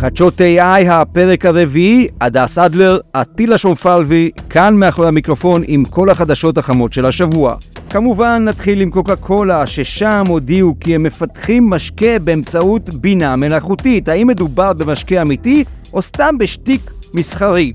[0.00, 6.92] חדשות AI, הפרק הרביעי, הדס אדלר, עטילה שומפלבי, כאן מאחורי המיקרופון עם כל החדשות החמות
[6.92, 7.56] של השבוע.
[7.90, 14.08] כמובן, נתחיל עם קוקה קולה, ששם הודיעו כי הם מפתחים משקה באמצעות בינה מלאכותית.
[14.08, 17.72] האם מדובר במשקה אמיתי, או סתם בשטיק מסחרי?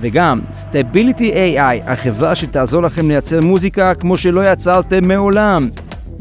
[0.00, 5.62] וגם, Stability AI, החברה שתעזור לכם לייצר מוזיקה כמו שלא יצרתם מעולם.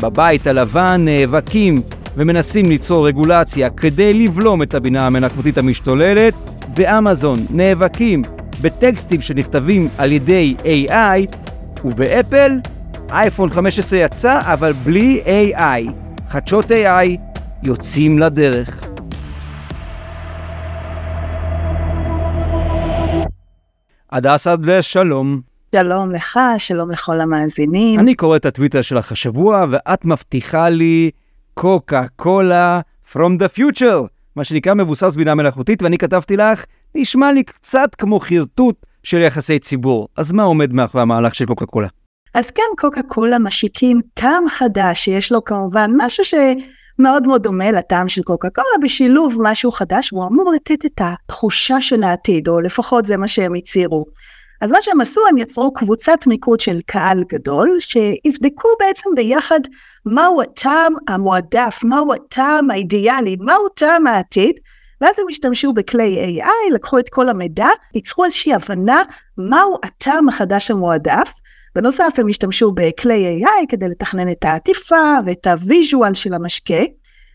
[0.01, 1.75] בבית הלבן נאבקים
[2.17, 6.33] ומנסים ליצור רגולציה כדי לבלום את הבינה המלאכותית המשתוללת,
[6.73, 8.21] באמזון נאבקים
[8.61, 10.55] בטקסטים שנכתבים על ידי
[10.89, 11.35] AI,
[11.85, 12.59] ובאפל
[13.09, 15.91] אייפון 15 יצא אבל בלי AI.
[16.29, 17.17] חדשות AI
[17.63, 18.91] יוצאים לדרך.
[24.11, 25.41] הדס אדלס, שלום.
[25.75, 27.99] שלום לך, שלום לכל המאזינים.
[27.99, 31.11] אני קורא את הטוויטר שלך השבוע, ואת מבטיחה לי
[31.53, 32.79] קוקה קולה
[33.13, 36.65] from the future, מה שנקרא מבוסס בינה מלאכותית, ואני כתבתי לך,
[36.95, 40.07] נשמע לי קצת כמו חרטוט של יחסי ציבור.
[40.17, 41.87] אז מה עומד מאחורי המהלך של קוקה קולה?
[42.35, 48.09] אז כן, קוקה קולה משיקים טעם חדש, שיש לו כמובן משהו שמאוד מאוד דומה לטעם
[48.09, 53.05] של קוקה קולה, בשילוב משהו חדש, והוא אמור לתת את התחושה של העתיד, או לפחות
[53.05, 54.05] זה מה שהם הצהירו.
[54.61, 59.59] אז מה שהם עשו, הם יצרו קבוצת מיקוד של קהל גדול, שיבדקו בעצם ביחד
[60.05, 64.55] מהו הטעם המועדף, מהו הטעם האידיאלי, מהו טעם העתיד,
[65.01, 69.03] ואז הם השתמשו בכלי AI, לקחו את כל המידע, ייצרו איזושהי הבנה
[69.37, 71.33] מהו הטעם החדש המועדף.
[71.75, 76.83] בנוסף הם השתמשו בכלי AI כדי לתכנן את העטיפה ואת הוויז'ואל של המשקה.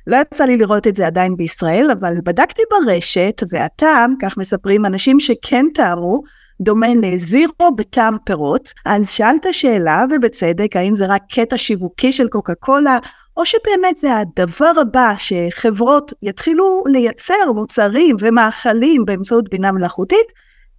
[0.07, 5.21] לא יצא לי לראות את זה עדיין בישראל, אבל בדקתי ברשת, והטעם, כך מספרים אנשים
[5.21, 6.23] שכן טעמו,
[6.61, 12.55] דומה לזירו בטעם פירות, אז שאלת שאלה, ובצדק, האם זה רק קטע שיווקי של קוקה
[12.55, 12.99] קולה,
[13.37, 20.33] או שבאמת זה הדבר הבא שחברות יתחילו לייצר מוצרים ומאכלים באמצעות בינה מלאכותית?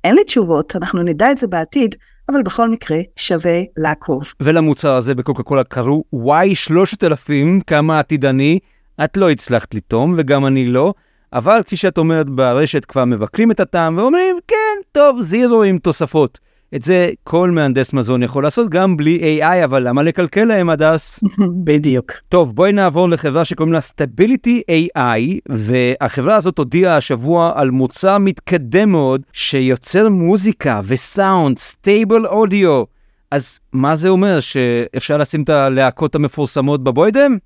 [0.03, 1.95] אין לי תשובות, אנחנו נדע את זה בעתיד,
[2.29, 4.33] אבל בכל מקרה שווה לעקוב.
[4.41, 8.59] ולמוצר הזה בקוקה קולה קראו Y3000, כמה עתידני,
[9.03, 10.93] את לא הצלחת לטעום וגם אני לא.
[11.33, 14.55] אבל כפי שאת אומרת ברשת כבר מבקרים את הטעם ואומרים, כן,
[14.91, 16.39] טוב, זירו עם תוספות.
[16.75, 21.19] את זה כל מהנדס מזון יכול לעשות גם בלי AI, אבל למה לקלקל להם, הדס?
[21.63, 22.11] בדיוק.
[22.29, 28.91] טוב, בואי נעבור לחברה שקוראים לה Stability AI, והחברה הזאת הודיעה השבוע על מוצר מתקדם
[28.91, 32.83] מאוד, שיוצר מוזיקה וסאונד, Stable Audio.
[33.31, 37.37] אז מה זה אומר, שאפשר לשים את הלהקות המפורסמות בבוידם?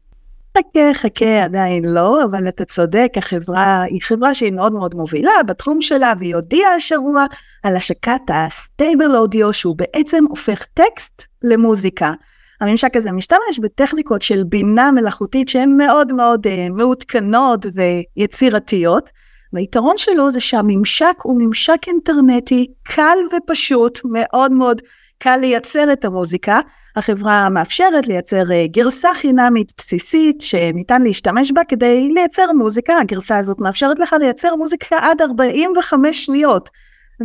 [0.58, 5.82] חכה, חכה, עדיין לא, אבל אתה צודק, החברה היא חברה שהיא מאוד מאוד מובילה בתחום
[5.82, 7.26] שלה, והיא הודיעה השבוע
[7.64, 12.14] על השקת הסטייבל אודיו, שהוא בעצם הופך טקסט למוזיקה.
[12.62, 19.10] הממשק הזה משתמש בטכניקות של בינה מלאכותית שהן מאוד מאוד uh, מעודכנות ויצירתיות,
[19.54, 24.82] והיתרון שלו זה שהממשק הוא ממשק אינטרנטי קל ופשוט, מאוד מאוד
[25.24, 26.60] קל לייצר את המוזיקה.
[26.96, 33.60] החברה מאפשרת לייצר אה, גרסה חינמית בסיסית שניתן להשתמש בה כדי לייצר מוזיקה, הגרסה הזאת
[33.60, 36.70] מאפשרת לך לייצר מוזיקה עד 45 שניות.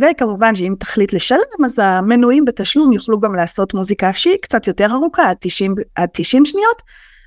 [0.01, 5.29] וכמובן שאם תחליט לשלם אז המנויים בתשלום יוכלו גם לעשות מוזיקה שהיא קצת יותר ארוכה,
[5.29, 6.81] עד 90, עד 90 שניות.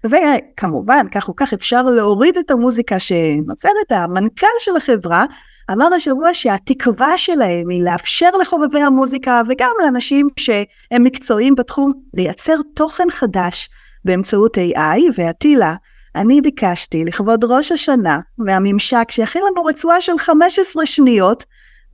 [0.05, 5.25] וכמובן כך או כך אפשר להוריד את המוזיקה שנוצרת, המנכ"ל של החברה
[5.73, 13.11] אמר השבוע שהתקווה שלהם היא לאפשר לחובבי המוזיקה וגם לאנשים שהם מקצועיים בתחום לייצר תוכן
[13.11, 13.69] חדש
[14.05, 15.75] באמצעות AI ועטילה.
[16.17, 21.45] אני ביקשתי לכבוד ראש השנה מהממשק שיכין לנו רצועה של 15 שניות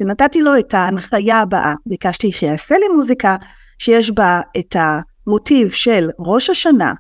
[0.01, 1.75] ונתתי לו את ההנחיה הבאה.
[1.87, 3.37] ביקשתי שיעשה לי מוזיקה
[3.79, 6.95] שיש בה את המוטיב של ראש השנה,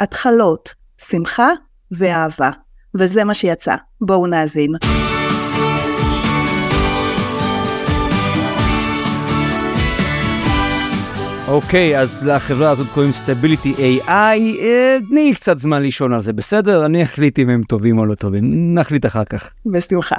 [0.00, 1.48] התחלות, שמחה
[1.90, 2.50] ואהבה.
[2.94, 3.74] וזה מה שיצא.
[4.00, 4.70] בואו נאזין.
[11.48, 16.32] אוקיי, אז לחברה הזאת קוראים Stability AI, אה, תני לי קצת זמן לישון על זה,
[16.32, 16.86] בסדר?
[16.86, 19.50] אני אחליט אם הם טובים או לא טובים, נחליט אחר כך.
[19.66, 20.16] בשמחה.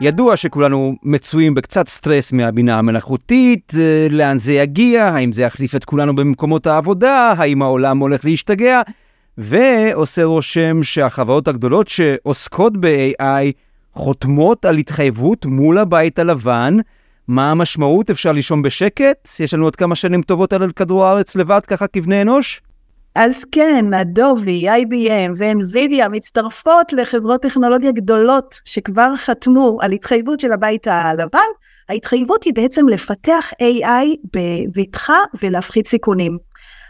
[0.00, 5.84] ידוע שכולנו מצויים בקצת סטרס מהבינה המלאכותית, אה, לאן זה יגיע, האם זה יחליף את
[5.84, 8.82] כולנו במקומות העבודה, האם העולם הולך להשתגע.
[9.38, 13.52] ועושה רושם שהחברות הגדולות שעוסקות ב-AI
[13.92, 16.76] חותמות על התחייבות מול הבית הלבן.
[17.28, 18.10] מה המשמעות?
[18.10, 19.28] אפשר לישון בשקט?
[19.40, 22.60] יש לנו עוד כמה שנים טובות על כדור הארץ לבד ככה כבני אנוש?
[23.14, 30.86] אז כן, אדובי, IBM ו-NVIDIA מצטרפות לחברות טכנולוגיה גדולות שכבר חתמו על התחייבות של הבית
[30.86, 31.38] הלבן.
[31.88, 36.38] ההתחייבות היא בעצם לפתח AI בבטחה ולהפחית סיכונים.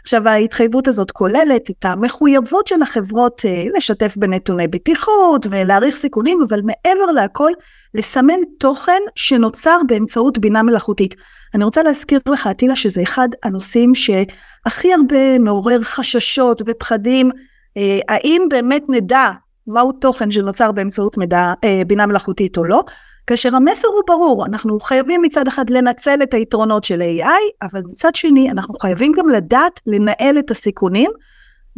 [0.03, 6.61] עכשיו ההתחייבות הזאת כוללת את המחויבות של החברות אה, לשתף בנתוני בטיחות ולהעריך סיכונים, אבל
[6.61, 7.51] מעבר להכל
[7.93, 11.15] לסמן תוכן שנוצר באמצעות בינה מלאכותית.
[11.55, 17.31] אני רוצה להזכיר לך, אטילה, שזה אחד הנושאים שהכי הרבה מעורר חששות ופחדים,
[17.77, 19.31] אה, האם באמת נדע
[19.67, 22.83] מהו תוכן שנוצר באמצעות מידע, אה, בינה מלאכותית או לא,
[23.29, 28.15] כאשר המסר הוא ברור, אנחנו חייבים מצד אחד לנצל את היתרונות של AI, אבל מצד
[28.15, 31.11] שני אנחנו חייבים גם לדעת לנהל את הסיכונים,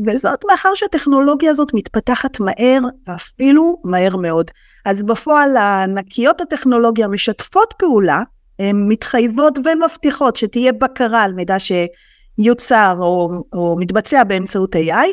[0.05, 4.51] וזאת מאחר שהטכנולוגיה הזאת מתפתחת מהר, ואפילו מהר מאוד.
[4.85, 8.23] אז בפועל ענקיות הטכנולוגיה משתפות פעולה,
[8.59, 15.07] הן מתחייבות ומבטיחות שתהיה בקרה על מידע שיוצר או, או מתבצע באמצעות AI,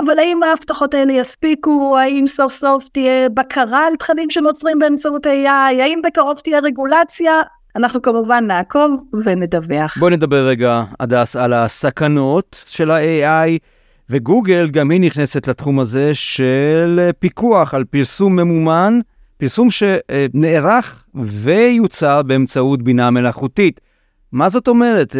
[0.00, 1.96] אבל האם ההבטחות האלה יספיקו?
[1.98, 5.80] האם סוף סוף תהיה בקרה על תכנים שנוצרים באמצעות AI?
[5.80, 7.32] האם בקרוב תהיה רגולציה?
[7.76, 9.98] אנחנו כמובן נעקוב ונדווח.
[9.98, 13.58] בואי נדבר רגע, הדס, על הסכנות של ה-AI,
[14.10, 19.00] וגוגל גם היא נכנסת לתחום הזה של פיקוח על פרסום ממומן,
[19.36, 23.80] פרסום שנערך ויוצר באמצעות בינה מלאכותית.
[24.32, 25.16] מה זאת אומרת?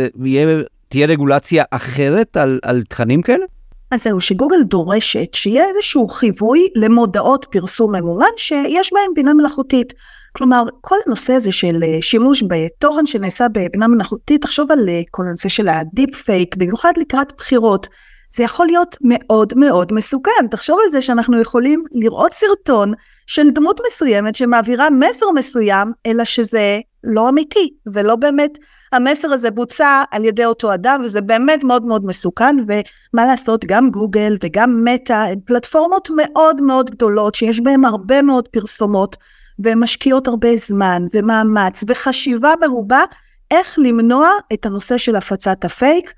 [0.88, 3.44] תהיה רגולציה אחרת על, על תכנים כאלה?
[3.90, 9.92] אז זהו, שגוגל דורשת שיהיה איזשהו חיווי למודעות פרסום ממומן שיש בהן בינה מלאכותית.
[10.36, 15.22] כלומר, כל הנושא הזה של אה, שימוש בתוכן שנעשה בבינה מלאכותית, תחשוב על אה, כל
[15.26, 17.88] הנושא של ה deep fake, במיוחד לקראת בחירות.
[18.34, 20.46] זה יכול להיות מאוד מאוד מסוכן.
[20.50, 22.92] תחשוב על זה שאנחנו יכולים לראות סרטון
[23.26, 28.58] של דמות מסוימת שמעבירה מסר מסוים, אלא שזה לא אמיתי, ולא באמת
[28.92, 33.90] המסר הזה בוצע על ידי אותו אדם, וזה באמת מאוד מאוד מסוכן, ומה לעשות, גם
[33.90, 39.16] גוגל וגם מטא הן פלטפורמות מאוד מאוד גדולות, שיש בהן הרבה מאוד פרסומות,
[39.58, 43.04] והן משקיעות הרבה זמן ומאמץ וחשיבה מרובה
[43.50, 46.12] איך למנוע את הנושא של הפצת הפייק,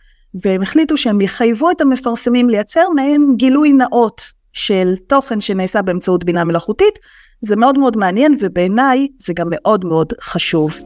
[0.44, 4.22] והם החליטו שהם יחייבו את המפרסמים לייצר מהם גילוי נאות
[4.52, 6.98] של תוכן שנעשה באמצעות בינה מלאכותית.
[7.40, 10.80] זה מאוד מאוד מעניין ובעיניי זה גם מאוד מאוד חשוב.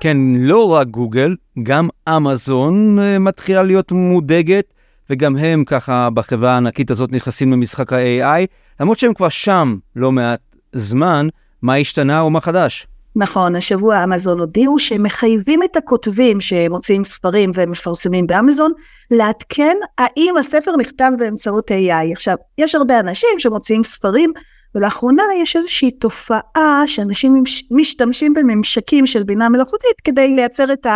[0.00, 4.64] כן, לא רק גוגל, גם אמזון אה, מתחילה להיות מודאגת,
[5.12, 8.46] וגם הם ככה בחברה הענקית הזאת נכנסים למשחק ה-AI,
[8.80, 10.40] למרות שהם כבר שם לא מעט
[10.72, 11.28] זמן,
[11.62, 12.86] מה השתנה או מה חדש?
[13.16, 18.72] נכון, השבוע אמזון הודיעו שהם מחייבים את הכותבים שמוציאים ספרים ומפרסמים באמזון
[19.10, 22.12] לעדכן האם הספר נכתב באמצעות AI.
[22.12, 24.32] עכשיו, יש הרבה אנשים שמוציאים ספרים
[24.74, 30.86] ולאחרונה יש איזושהי תופעה שאנשים משתמשים בממשקים של בינה מלאכותית כדי לייצר את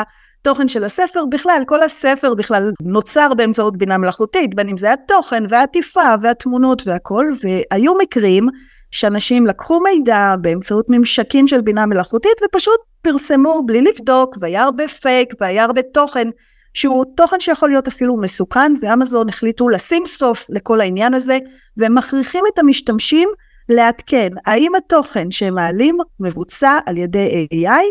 [0.46, 1.24] התוכן של הספר.
[1.30, 7.26] בכלל, כל הספר בכלל נוצר באמצעות בינה מלאכותית, בין אם זה התוכן והעטיפה והתמונות והכל,
[7.40, 8.48] והיו מקרים
[8.90, 15.34] שאנשים לקחו מידע באמצעות ממשקים של בינה מלאכותית ופשוט פרסמו בלי לבדוק, והיה הרבה פייק
[15.40, 16.28] והיה הרבה תוכן
[16.74, 21.38] שהוא תוכן שיכול להיות אפילו מסוכן, ואמזון החליטו לשים סוף לכל העניין הזה,
[21.76, 23.28] והם מכריחים את המשתמשים
[23.68, 27.84] לעדכן האם התוכן שהם מעלים מבוצע על ידי AI,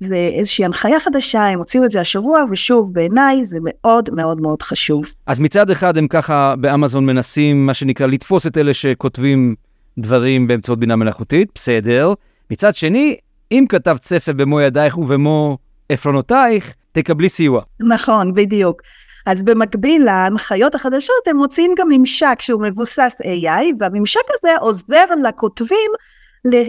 [0.00, 4.62] זה איזושהי הנחיה חדשה, הם הוציאו את זה השבוע, ושוב, בעיניי זה מאוד מאוד מאוד
[4.62, 5.04] חשוב.
[5.26, 9.54] אז מצד אחד הם ככה באמזון מנסים, מה שנקרא, לתפוס את אלה שכותבים
[9.98, 12.12] דברים באמצעות בינה מלאכותית, בסדר.
[12.50, 13.16] מצד שני,
[13.52, 17.62] אם כתבת ספר במו ידייך ובמו עפרונותייך, תקבלי סיוע.
[17.80, 18.82] נכון, בדיוק.
[19.26, 25.90] אז במקביל להנחיות החדשות הם מוצאים גם ממשק שהוא מבוסס AI והממשק הזה עוזר לכותבים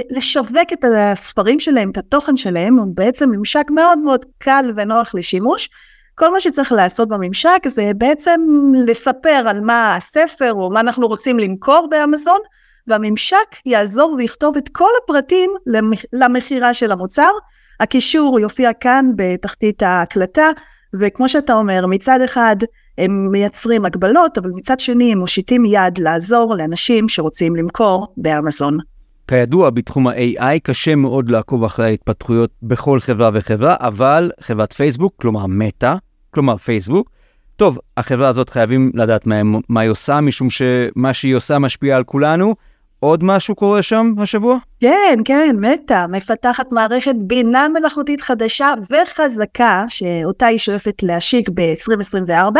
[0.09, 5.69] לשווק את הספרים שלהם, את התוכן שלהם, הוא בעצם ממשק מאוד מאוד קל ונוח לשימוש.
[6.15, 8.41] כל מה שצריך לעשות בממשק זה בעצם
[8.87, 12.39] לספר על מה הספר או מה אנחנו רוצים למכור באמזון,
[12.87, 15.51] והממשק יעזור ויכתוב את כל הפרטים
[16.13, 17.31] למכירה של המוצר.
[17.79, 20.49] הקישור יופיע כאן בתחתית ההקלטה,
[20.99, 22.55] וכמו שאתה אומר, מצד אחד
[22.97, 28.77] הם מייצרים הגבלות, אבל מצד שני הם מושיטים יד לעזור לאנשים שרוצים למכור באמזון.
[29.31, 35.45] כידוע, בתחום ה-AI קשה מאוד לעקוב אחרי ההתפתחויות בכל חברה וחברה, אבל חברת פייסבוק, כלומר
[35.47, 35.95] מטא,
[36.31, 37.09] כלומר פייסבוק,
[37.55, 42.03] טוב, החברה הזאת חייבים לדעת מה, מה היא עושה, משום שמה שהיא עושה משפיע על
[42.03, 42.55] כולנו.
[43.03, 44.57] עוד משהו קורה שם השבוע?
[44.79, 52.59] כן, כן, מטא מפתחת מערכת בינה מלאכותית חדשה וחזקה, שאותה היא שואפת להשיק ב-2024.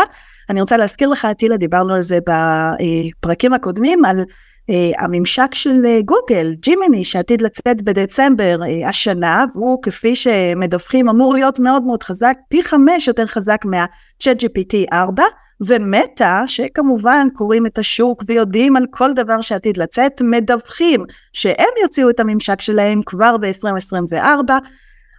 [0.49, 4.23] אני רוצה להזכיר לך, טילה, דיברנו על זה בפרקים הקודמים, על
[4.69, 11.33] אה, הממשק של אה, גוגל, ג'ימיני, שעתיד לצאת בדצמבר אה, השנה, והוא כפי שמדווחים אמור
[11.33, 15.23] להיות מאוד מאוד חזק, פי חמש יותר חזק מה-Chat GPT 4,
[15.67, 21.03] ומטא, שכמובן קוראים את השוק ויודעים על כל דבר שעתיד לצאת, מדווחים
[21.33, 24.51] שהם יוציאו את הממשק שלהם כבר ב-2024.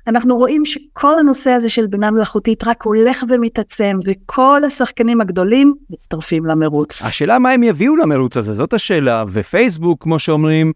[0.07, 6.47] אנחנו רואים שכל הנושא הזה של בינה מלאכותית רק הולך ומתעצם, וכל השחקנים הגדולים מצטרפים
[6.47, 7.03] למרוץ.
[7.03, 10.73] השאלה מה הם יביאו למרוץ הזה, זאת השאלה, ופייסבוק, כמו שאומרים,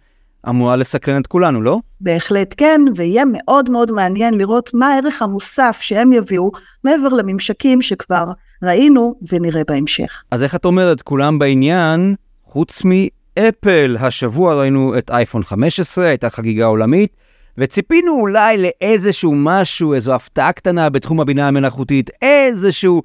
[0.48, 1.78] אמורה לסקרן את כולנו, לא?
[2.00, 6.50] בהחלט כן, ויהיה מאוד מאוד מעניין לראות מה הערך המוסף שהם יביאו,
[6.84, 8.24] מעבר לממשקים שכבר
[8.62, 10.22] ראינו ונראה בהמשך.
[10.30, 16.64] אז איך את אומרת, כולם בעניין, חוץ מאפל, השבוע ראינו את אייפון 15, הייתה חגיגה
[16.64, 17.16] עולמית.
[17.58, 23.02] וציפינו אולי לאיזשהו משהו, איזו הפתעה קטנה בתחום הבינה המלאכותית, איזשהו,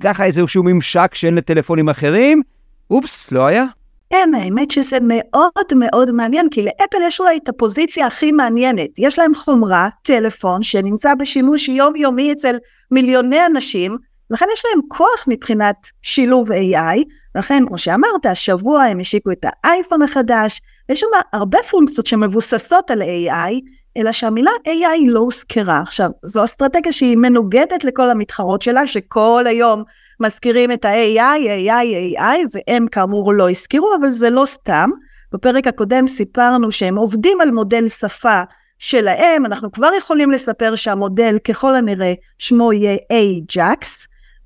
[0.00, 2.42] ככה איזשהו ממשק שאין לטלפונים אחרים,
[2.90, 3.64] אופס, לא היה.
[4.10, 8.90] כן, האמת שזה מאוד מאוד מעניין, כי לאפל יש אולי את הפוזיציה הכי מעניינת.
[8.98, 12.56] יש להם חומרה, טלפון, שנמצא בשימוש יומיומי אצל
[12.90, 13.96] מיליוני אנשים,
[14.30, 16.98] לכן יש להם כוח מבחינת שילוב AI,
[17.34, 23.02] לכן כמו שאמרת, השבוע הם השיקו את האייפון החדש, יש שם הרבה פונקציות שמבוססות על
[23.02, 23.52] AI,
[23.96, 25.80] אלא שהמילה AI לא הוזכרה.
[25.82, 29.82] עכשיו, זו אסטרטגיה שהיא מנוגדת לכל המתחרות שלה, שכל היום
[30.20, 34.90] מזכירים את ה-AI, AI, AI, והם כאמור לא הזכירו, אבל זה לא סתם.
[35.32, 38.42] בפרק הקודם סיפרנו שהם עובדים על מודל שפה
[38.78, 43.86] שלהם, אנחנו כבר יכולים לספר שהמודל ככל הנראה שמו יהיה AJAX,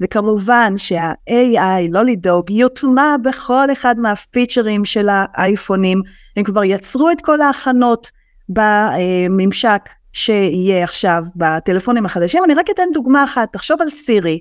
[0.00, 6.00] וכמובן שה-AI, לא לדאוג, יוטמע בכל אחד מהפיצ'רים של האייפונים.
[6.36, 8.10] הם כבר יצרו את כל ההכנות
[8.48, 12.44] בממשק שיהיה עכשיו בטלפונים החדשים.
[12.44, 14.40] אני רק אתן דוגמה אחת, תחשוב על סירי.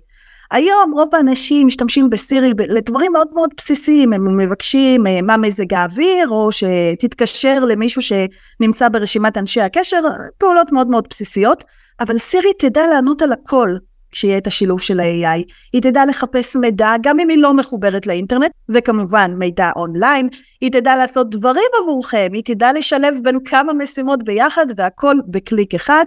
[0.51, 6.29] היום רוב האנשים משתמשים בסירי לדברים מאוד מאוד בסיסיים, הם מבקשים אה, מה מזג האוויר,
[6.29, 10.01] או שתתקשר למישהו שנמצא ברשימת אנשי הקשר,
[10.37, 11.63] פעולות מאוד מאוד בסיסיות,
[11.99, 13.75] אבל סירי תדע לענות על הכל.
[14.11, 15.43] כשיהיה את השילוב של ה-AI.
[15.73, 20.29] היא תדע לחפש מידע גם אם היא לא מחוברת לאינטרנט, וכמובן מידע אונליין,
[20.61, 26.05] היא תדע לעשות דברים עבורכם, היא תדע לשלב בין כמה משימות ביחד והכל בקליק אחד.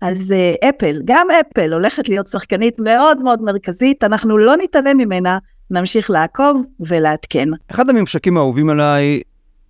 [0.00, 0.34] אז
[0.68, 5.38] אפל, uh, גם אפל הולכת להיות שחקנית מאוד מאוד מרכזית, אנחנו לא נתעלם ממנה,
[5.70, 7.48] נמשיך לעקוב ולעדכן.
[7.70, 9.20] אחד הממשקים האהובים עליי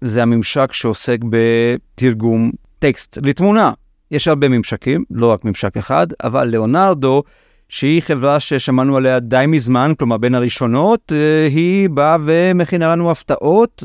[0.04, 3.73] זה הממשק שעוסק בתרגום טקסט לתמונה.
[4.11, 7.23] יש הרבה ממשקים, לא רק ממשק אחד, אבל ליאונרדו
[7.68, 13.85] שהיא חברה ששמענו עליה די מזמן, כלומר בין הראשונות, אה, היא באה ומכינה לנו הפתעות.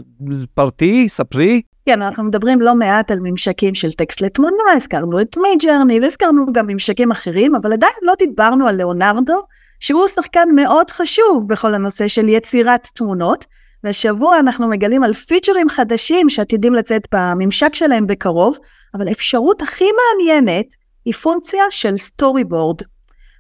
[0.53, 1.61] פרטי, ספרי.
[1.85, 6.67] כן, אנחנו מדברים לא מעט על ממשקים של טקסט לתמונה, הזכרנו את מידג'רני והזכרנו גם
[6.67, 9.41] ממשקים אחרים, אבל עדיין לא דיברנו על ליאונרדו,
[9.79, 13.45] שהוא שחקן מאוד חשוב בכל הנושא של יצירת תמונות,
[13.83, 18.57] והשבוע אנחנו מגלים על פיצ'רים חדשים שעתידים לצאת בממשק שלהם בקרוב,
[18.93, 20.65] אבל האפשרות הכי מעניינת
[21.05, 22.77] היא פונקציה של storyboard.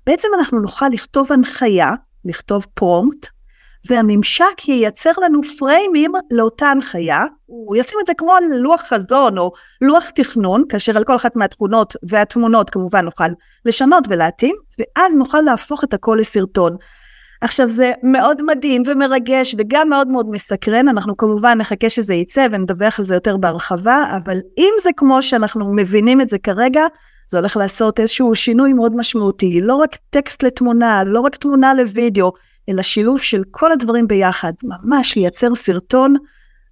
[0.05, 1.93] בעצם אנחנו נוכל לכתוב הנחיה,
[2.25, 3.27] לכתוב prompt,
[3.89, 9.51] והממשק ייצר לנו פריימים לאותה הנחיה, הוא ישים את זה כמו על לוח חזון או
[9.81, 13.29] לוח תכנון, כאשר על כל אחת מהתכונות והתמונות כמובן נוכל
[13.65, 16.75] לשנות ולהתאים, ואז נוכל להפוך את הכל לסרטון.
[17.41, 22.99] עכשיו זה מאוד מדהים ומרגש וגם מאוד מאוד מסקרן, אנחנו כמובן נחכה שזה יצא ונדווח
[22.99, 26.81] על זה יותר בהרחבה, אבל אם זה כמו שאנחנו מבינים את זה כרגע,
[27.31, 32.31] זה הולך לעשות איזשהו שינוי מאוד משמעותי, לא רק טקסט לתמונה, לא רק תמונה לוידאו,
[32.69, 36.15] אלא שילוב של כל הדברים ביחד, ממש לייצר סרטון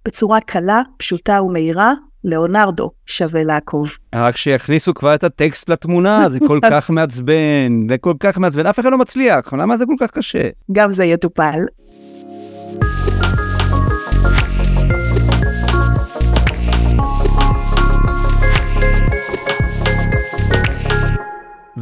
[0.04, 1.92] בצורה קלה, פשוטה ומהירה.
[2.24, 3.90] ליאונרדו שווה לעקוב.
[4.14, 8.80] רק שיכניסו כבר את הטקסט לתמונה, זה כל כך מעצבן, זה כל כך מעצבן, אף
[8.80, 10.48] אחד לא מצליח, למה זה כל כך קשה?
[10.72, 11.60] גם זה יטופל.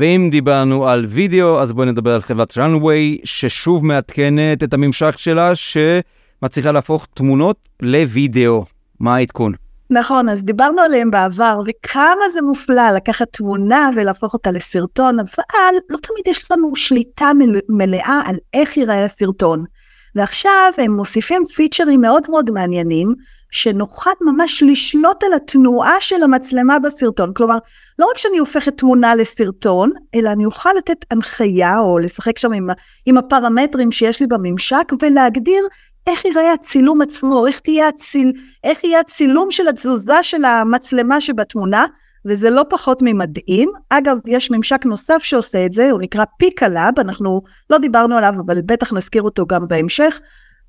[0.00, 5.52] ואם דיברנו על וידאו, אז בואי נדבר על חברת runway, ששוב מעדכנת את הממשק שלה,
[5.54, 8.64] שמצליחה להפוך תמונות לוידאו.
[9.00, 9.52] מה העדכון?
[9.90, 15.96] נכון, אז דיברנו עליהם בעבר, וכמה זה מופלא לקחת תמונה ולהפוך אותה לסרטון, אבל לא
[15.96, 17.30] תמיד יש לנו שליטה
[17.68, 19.64] מלאה על איך ייראה הסרטון.
[20.14, 23.14] ועכשיו הם מוסיפים פיצ'רים מאוד מאוד מעניינים,
[23.50, 27.32] שנוכל ממש לשלוט על התנועה של המצלמה בסרטון.
[27.34, 27.58] כלומר,
[27.98, 32.70] לא רק שאני הופכת תמונה לסרטון, אלא אני אוכל לתת הנחיה או לשחק שם עם,
[33.06, 35.66] עם הפרמטרים שיש לי בממשק ולהגדיר
[36.06, 38.32] איך ייראה הצילום עצמו, איך, תהיה הציל,
[38.64, 41.86] איך יהיה הצילום של התזוזה של המצלמה שבתמונה,
[42.26, 43.70] וזה לא פחות ממדהים.
[43.90, 47.40] אגב, יש ממשק נוסף שעושה את זה, הוא נקרא Pika Labs, אנחנו
[47.70, 50.20] לא דיברנו עליו, אבל בטח נזכיר אותו גם בהמשך.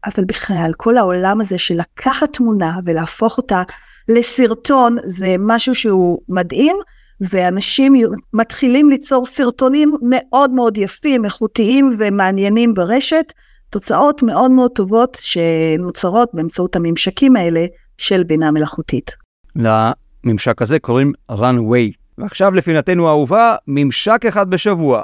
[0.05, 3.63] אבל בכלל, כל העולם הזה של לקחת תמונה ולהפוך אותה
[4.10, 6.75] לסרטון, זה משהו שהוא מדהים,
[7.22, 7.93] ואנשים
[8.34, 13.34] מתחילים ליצור סרטונים מאוד מאוד יפים, איכותיים ומעניינים ברשת,
[13.70, 17.65] תוצאות מאוד מאוד טובות שנוצרות באמצעות הממשקים האלה
[17.98, 19.12] של בינה מלאכותית.
[19.55, 22.01] לממשק הזה קוראים runway.
[22.17, 25.03] ועכשיו לפינתנו האהובה, ממשק אחד בשבוע.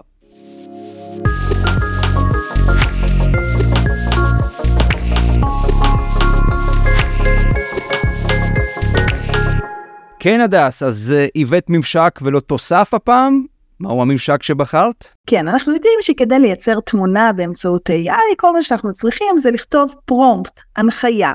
[10.20, 13.46] כן, הדס, אז הבאת ממשק ולא תוסף הפעם?
[13.80, 15.08] מהו הממשק שבחרת?
[15.28, 20.60] כן, אנחנו יודעים שכדי לייצר תמונה באמצעות AI, כל מה שאנחנו צריכים זה לכתוב פרומפט,
[20.76, 21.34] הנחיה.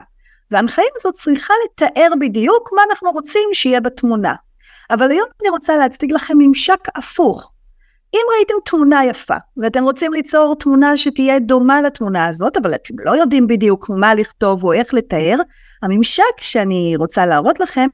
[0.50, 4.34] וההנחיה הזאת צריכה לתאר בדיוק מה אנחנו רוצים שיהיה בתמונה.
[4.90, 7.51] אבל היום אני רוצה להציג לכם ממשק הפוך.
[8.14, 13.10] אם ראיתם תמונה יפה, ואתם רוצים ליצור תמונה שתהיה דומה לתמונה הזאת, אבל אתם לא
[13.10, 15.36] יודעים בדיוק מה לכתוב או איך לתאר,
[15.82, 17.86] הממשק שאני רוצה להראות לכם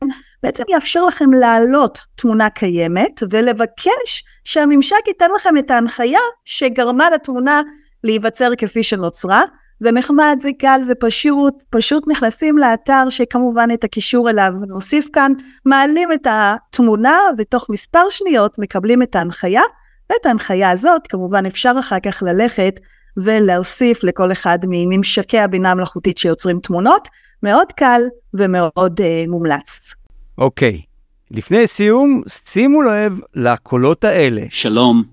[0.42, 7.62] בעצם יאפשר לכם להעלות תמונה קיימת ולבקש שהממשק ייתן לכם את ההנחיה שגרמה לתמונה
[8.04, 9.42] להיווצר כפי שנוצרה.
[9.80, 15.32] זה נחמד, זה קל, זה פשוט, פשוט נכנסים לאתר שכמובן את הקישור אליו נוסיף כאן,
[15.66, 19.62] מעלים את התמונה ותוך מספר שניות מקבלים את ההנחיה,
[20.10, 22.80] ואת ההנחיה הזאת כמובן אפשר אחר כך ללכת
[23.16, 27.08] ולהוסיף לכל אחד מממשקי הבינה המלאכותית שיוצרים תמונות,
[27.42, 28.00] מאוד קל
[28.34, 29.94] ומאוד uh, מומלץ.
[30.38, 31.36] אוקיי, okay.
[31.36, 34.42] לפני סיום, שימו לב לקולות האלה.
[34.50, 35.04] שלום,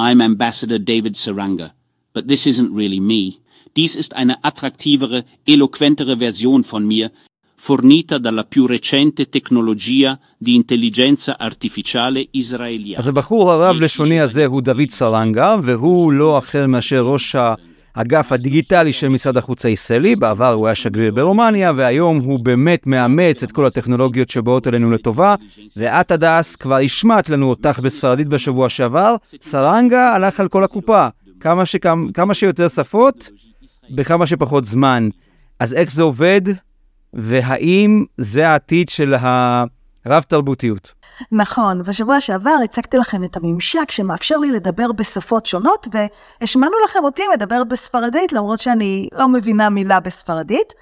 [0.00, 1.70] I'm Ambassador David Saranga,
[2.14, 3.48] but this isn't really me.
[3.74, 7.10] Dies ist eine attraktivere, eloquentere Version von mir,
[7.60, 12.98] fornita dalla più recente tecnologia di intelligenza artificiale israeliana.
[12.98, 17.36] אז הבחור הרב-לשוני הזה הוא דוד סרנגה, והוא לא אחר מאשר ראש
[17.94, 20.14] האגף הדיגיטלי של משרד החוץ הישראלי.
[20.16, 25.34] בעבר הוא היה שגריר ברומניה, והיום הוא באמת מאמץ את כל הטכנולוגיות שבאות אלינו לטובה.
[25.76, 29.16] ואת, הדס, כבר השמעת לנו אותך בספרדית בשבוע שעבר.
[29.42, 31.08] סרנגה הלך על כל הקופה.
[31.40, 33.30] כמה, שכמה, כמה שיותר שפות,
[33.90, 35.08] בכמה שפחות זמן.
[35.60, 36.42] אז איך זה עובד,
[37.14, 39.14] והאם זה העתיד של
[40.06, 40.92] הרב-תרבותיות?
[41.32, 47.22] נכון, בשבוע שעבר הצגתי לכם את הממשק שמאפשר לי לדבר בשפות שונות, והשמענו לכם אותי
[47.34, 50.72] מדבר בספרדית, למרות שאני לא מבינה מילה בספרדית.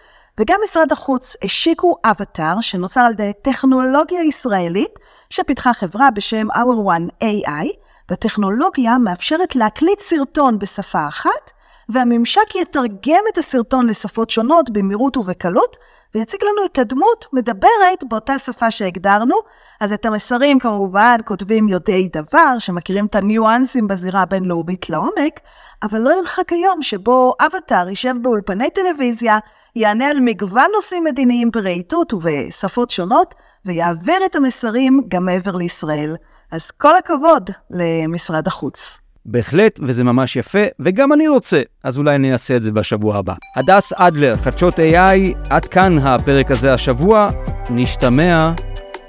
[0.40, 4.98] וגם משרד החוץ השיקו אבטאר שנוצר על ידי טכנולוגיה ישראלית
[5.30, 7.66] שפיתחה חברה בשם Our One AI,
[8.10, 11.52] והטכנולוגיה מאפשרת להקליט סרטון בשפה אחת
[11.88, 15.76] והממשק יתרגם את הסרטון לשפות שונות במהירות ובקלות,
[16.14, 19.36] ויציג לנו את הדמות מדברת באותה שפה שהגדרנו.
[19.80, 25.40] אז את המסרים כמובן כותבים יודעי דבר, שמכירים את הניואנסים בזירה הבינלאומית לעומק,
[25.82, 29.38] אבל לא ירחק היום שבו אבטאר יישב באולפני טלוויזיה,
[29.76, 36.16] יענה על מגוון נושאים מדיניים ברהיטות ובשפות שונות, ויעביר את המסרים גם מעבר לישראל.
[36.52, 39.05] אז כל הכבוד למשרד החוץ.
[39.28, 43.34] בהחלט, וזה ממש יפה, וגם אני רוצה, אז אולי אני אעשה את זה בשבוע הבא.
[43.56, 47.28] הדס אדלר, חדשות AI, עד כאן הפרק הזה השבוע,
[47.70, 48.52] נשתמע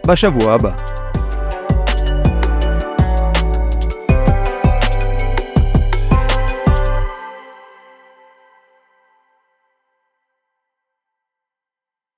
[0.07, 0.96] בשבוע הבא.